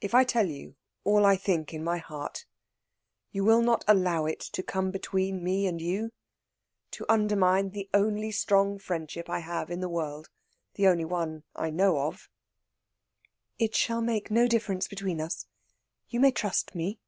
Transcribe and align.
"If 0.00 0.14
I 0.16 0.24
tell 0.24 0.48
you 0.48 0.74
all 1.04 1.24
I 1.24 1.36
think 1.36 1.72
in 1.72 1.84
my 1.84 1.98
heart, 1.98 2.44
you 3.30 3.44
will 3.44 3.62
not 3.62 3.84
allow 3.86 4.26
it 4.26 4.40
to 4.40 4.64
come 4.64 4.90
between 4.90 5.44
me 5.44 5.68
and 5.68 5.80
you, 5.80 6.10
to 6.90 7.06
undermine 7.08 7.70
the 7.70 7.88
only 7.94 8.32
strong 8.32 8.80
friendship 8.80 9.30
I 9.30 9.38
have 9.38 9.70
in 9.70 9.78
the 9.78 9.88
world, 9.88 10.28
the 10.74 10.88
only 10.88 11.04
one 11.04 11.44
I 11.54 11.70
know 11.70 12.00
of." 12.00 12.28
"It 13.56 13.76
shall 13.76 14.00
make 14.00 14.28
no 14.28 14.48
difference 14.48 14.88
between 14.88 15.20
us. 15.20 15.46
You 16.08 16.18
may 16.18 16.32
trust 16.32 16.74
me." 16.74 16.98